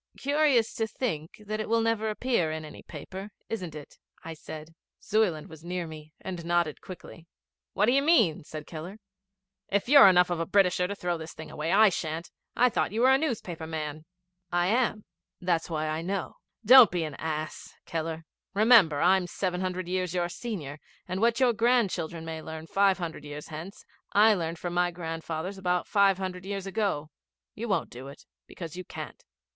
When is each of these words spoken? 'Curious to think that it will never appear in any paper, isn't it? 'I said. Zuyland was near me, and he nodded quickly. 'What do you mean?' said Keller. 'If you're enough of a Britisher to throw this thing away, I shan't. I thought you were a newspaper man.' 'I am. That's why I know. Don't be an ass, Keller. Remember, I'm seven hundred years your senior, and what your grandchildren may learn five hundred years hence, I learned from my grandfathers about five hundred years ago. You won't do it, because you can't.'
'Curious 0.17 0.73
to 0.73 0.87
think 0.87 1.43
that 1.45 1.59
it 1.59 1.69
will 1.69 1.79
never 1.83 2.09
appear 2.09 2.49
in 2.51 2.65
any 2.65 2.81
paper, 2.81 3.29
isn't 3.49 3.75
it? 3.75 3.99
'I 4.25 4.33
said. 4.33 4.73
Zuyland 4.99 5.45
was 5.47 5.63
near 5.63 5.85
me, 5.85 6.11
and 6.21 6.39
he 6.39 6.47
nodded 6.47 6.81
quickly. 6.81 7.27
'What 7.73 7.85
do 7.85 7.91
you 7.91 8.01
mean?' 8.01 8.43
said 8.43 8.65
Keller. 8.65 8.97
'If 9.69 9.87
you're 9.87 10.07
enough 10.07 10.31
of 10.31 10.39
a 10.39 10.47
Britisher 10.47 10.87
to 10.87 10.95
throw 10.95 11.19
this 11.19 11.35
thing 11.35 11.51
away, 11.51 11.71
I 11.71 11.89
shan't. 11.89 12.31
I 12.55 12.67
thought 12.67 12.91
you 12.91 13.01
were 13.01 13.11
a 13.11 13.17
newspaper 13.19 13.67
man.' 13.67 14.05
'I 14.51 14.65
am. 14.69 15.05
That's 15.39 15.69
why 15.69 15.87
I 15.87 16.01
know. 16.01 16.37
Don't 16.65 16.89
be 16.89 17.03
an 17.03 17.13
ass, 17.19 17.75
Keller. 17.85 18.25
Remember, 18.55 19.01
I'm 19.01 19.27
seven 19.27 19.61
hundred 19.61 19.87
years 19.87 20.15
your 20.15 20.29
senior, 20.29 20.79
and 21.07 21.21
what 21.21 21.39
your 21.39 21.53
grandchildren 21.53 22.25
may 22.25 22.41
learn 22.41 22.65
five 22.65 22.97
hundred 22.97 23.23
years 23.23 23.49
hence, 23.49 23.85
I 24.13 24.33
learned 24.33 24.57
from 24.57 24.73
my 24.73 24.89
grandfathers 24.89 25.59
about 25.59 25.87
five 25.87 26.17
hundred 26.17 26.43
years 26.43 26.65
ago. 26.65 27.11
You 27.53 27.67
won't 27.67 27.91
do 27.91 28.07
it, 28.07 28.25
because 28.47 28.75
you 28.75 28.83
can't.' 28.83 29.23